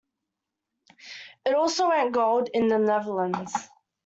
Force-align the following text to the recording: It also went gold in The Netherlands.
It 1.45 1.53
also 1.53 1.89
went 1.89 2.11
gold 2.11 2.49
in 2.51 2.69
The 2.69 2.79
Netherlands. 2.79 3.53